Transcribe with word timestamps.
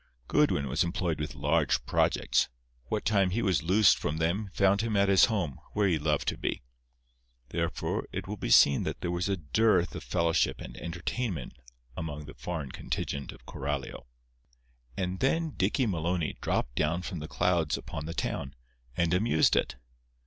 Goodwin 0.27 0.65
was 0.67 0.83
employed 0.83 1.19
with 1.19 1.35
large 1.35 1.85
projects: 1.85 2.49
what 2.85 3.05
time 3.05 3.29
he 3.29 3.43
was 3.43 3.61
loosed 3.61 3.99
from 3.99 4.17
them 4.17 4.49
found 4.51 4.81
him 4.81 4.97
at 4.97 5.09
his 5.09 5.25
home, 5.25 5.59
where 5.73 5.87
he 5.87 5.99
loved 5.99 6.27
to 6.29 6.39
be. 6.39 6.63
Therefore 7.49 8.07
it 8.11 8.27
will 8.27 8.35
be 8.35 8.49
seen 8.49 8.81
that 8.81 9.01
there 9.01 9.11
was 9.11 9.29
a 9.29 9.37
dearth 9.37 9.93
of 9.93 10.03
fellowship 10.03 10.59
and 10.59 10.75
entertainment 10.77 11.53
among 11.95 12.25
the 12.25 12.33
foreign 12.33 12.71
contingent 12.71 13.31
of 13.31 13.45
Coralio. 13.45 14.07
And 14.97 15.19
then 15.19 15.51
Dicky 15.51 15.85
Maloney 15.85 16.35
dropped 16.41 16.73
down 16.73 17.03
from 17.03 17.19
the 17.19 17.27
clouds 17.27 17.77
upon 17.77 18.07
the 18.07 18.15
town, 18.15 18.55
and 18.97 19.13
amused 19.13 19.55
it. 19.55 19.75